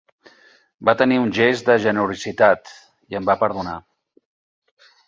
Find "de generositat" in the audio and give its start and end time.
1.73-2.75